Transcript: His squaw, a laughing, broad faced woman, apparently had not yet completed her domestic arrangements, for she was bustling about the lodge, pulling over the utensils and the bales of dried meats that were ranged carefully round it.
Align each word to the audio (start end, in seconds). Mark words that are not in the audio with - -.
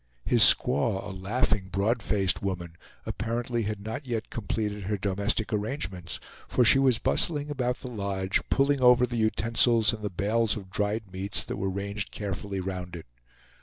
His 0.25 0.41
squaw, 0.41 1.03
a 1.07 1.11
laughing, 1.15 1.67
broad 1.71 2.01
faced 2.01 2.41
woman, 2.41 2.75
apparently 3.05 3.61
had 3.65 3.79
not 3.79 4.07
yet 4.07 4.31
completed 4.31 4.85
her 4.85 4.97
domestic 4.97 5.53
arrangements, 5.53 6.19
for 6.47 6.65
she 6.65 6.79
was 6.79 6.97
bustling 6.97 7.51
about 7.51 7.81
the 7.81 7.91
lodge, 7.91 8.41
pulling 8.49 8.81
over 8.81 9.05
the 9.05 9.17
utensils 9.17 9.93
and 9.93 10.01
the 10.03 10.09
bales 10.09 10.57
of 10.57 10.71
dried 10.71 11.11
meats 11.13 11.43
that 11.43 11.57
were 11.57 11.69
ranged 11.69 12.09
carefully 12.11 12.59
round 12.59 12.95
it. 12.95 13.05